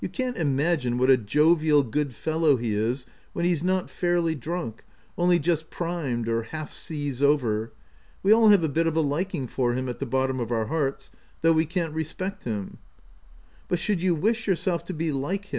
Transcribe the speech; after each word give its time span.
89 0.03 0.11
can't 0.13 0.41
imagine 0.41 0.97
what 0.97 1.11
a 1.11 1.17
jovial 1.17 1.83
good 1.83 2.15
fellow 2.15 2.55
he 2.55 2.73
is 2.73 3.05
when 3.33 3.45
he's 3.45 3.63
not 3.63 3.87
fairly 3.87 4.33
drunk, 4.33 4.83
only 5.15 5.37
just 5.37 5.69
primed 5.69 6.27
or 6.27 6.41
half 6.41 6.73
seas 6.73 7.21
over— 7.21 7.71
we 8.23 8.33
all 8.33 8.49
have 8.49 8.63
a 8.63 8.67
bit 8.69 8.87
of 8.87 8.95
a 8.95 8.99
liking 9.01 9.45
for 9.45 9.73
him 9.73 9.87
at 9.87 9.99
the 9.99 10.07
bottom 10.07 10.39
of 10.39 10.49
our 10.49 10.65
hearts, 10.65 11.11
though 11.43 11.53
we 11.53 11.65
can't 11.67 11.93
respect 11.93 12.45
him/'" 12.45 12.77
But 13.69 13.77
should 13.77 14.01
you 14.01 14.15
wish 14.15 14.47
yourself 14.47 14.83
to 14.85 14.93
be 14.95 15.11
like 15.11 15.45
him?" 15.45 15.49